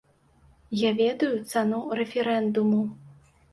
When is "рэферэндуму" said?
2.01-2.83